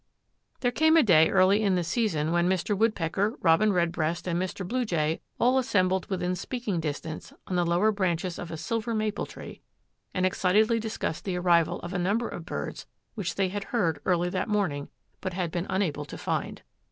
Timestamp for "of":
8.39-8.49, 11.81-11.93, 12.27-12.47